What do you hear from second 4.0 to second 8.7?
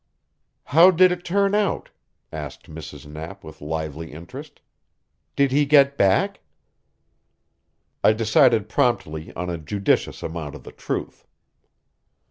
interest. "Did he get back?" I decided